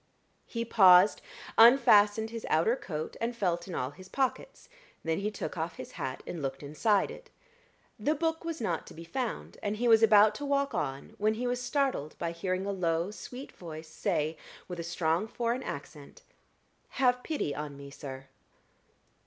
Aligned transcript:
He 0.47 0.65
paused, 0.65 1.21
unfastened 1.59 2.31
his 2.31 2.43
outer 2.49 2.75
coat, 2.75 3.15
and 3.21 3.35
felt 3.35 3.67
in 3.67 3.75
all 3.75 3.91
his 3.91 4.09
pockets, 4.09 4.67
then 5.03 5.19
he 5.19 5.29
took 5.29 5.59
off 5.59 5.75
his 5.75 5.91
hat 5.91 6.23
and 6.25 6.41
looked 6.41 6.63
inside 6.63 7.11
it. 7.11 7.29
The 7.99 8.15
book 8.15 8.43
was 8.43 8.59
not 8.59 8.87
to 8.87 8.95
be 8.95 9.03
found, 9.03 9.59
and 9.61 9.75
he 9.75 9.87
was 9.87 10.01
about 10.01 10.33
to 10.41 10.43
walk 10.45 10.73
on, 10.73 11.13
when 11.19 11.35
he 11.35 11.45
was 11.45 11.61
startled 11.61 12.17
by 12.17 12.31
hearing 12.31 12.65
a 12.65 12.71
low, 12.71 13.11
sweet 13.11 13.51
voice, 13.51 13.89
say, 13.89 14.37
with 14.67 14.79
a 14.79 14.83
strong 14.83 15.27
foreign 15.27 15.61
accent 15.61 16.23
"Have 16.97 17.21
pity 17.21 17.53
on 17.53 17.77
me, 17.77 17.91
sir." 17.91 18.25